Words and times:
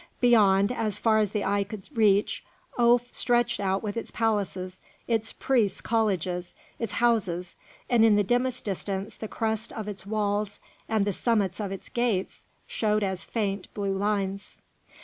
Beyond, 0.19 0.71
as 0.71 0.97
far 0.97 1.19
as 1.19 1.29
the 1.29 1.43
eye 1.43 1.63
could 1.63 1.87
reach, 1.95 2.43
Oph 2.75 3.09
stretched 3.13 3.59
out 3.59 3.83
with 3.83 3.95
its 3.95 4.09
palaces, 4.09 4.79
its 5.07 5.31
priests' 5.31 5.79
colleges, 5.79 6.55
its 6.79 6.93
houses, 6.93 7.55
and 7.87 8.03
in 8.03 8.15
the 8.15 8.23
dimmest 8.23 8.65
distance 8.65 9.15
the 9.15 9.27
crests 9.27 9.71
of 9.71 9.87
its 9.87 10.03
walls 10.03 10.59
and 10.89 11.05
the 11.05 11.13
summits 11.13 11.59
of 11.59 11.71
its 11.71 11.87
gates 11.87 12.47
showed 12.65 13.03
as 13.03 13.23
faint 13.23 13.71
blue 13.75 13.95
lines. 13.95 14.57